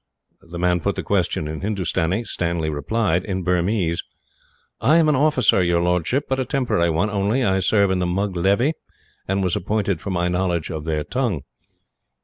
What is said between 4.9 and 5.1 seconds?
am